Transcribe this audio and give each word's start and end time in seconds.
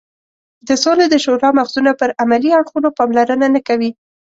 د 0.67 0.69
سولې 0.83 1.05
د 1.09 1.15
شورا 1.23 1.49
مغزونه 1.57 1.91
پر 1.99 2.09
عملي 2.21 2.49
اړخونو 2.59 2.89
پاملرنه 2.97 3.47
نه 3.55 3.61
کوي. 3.67 3.91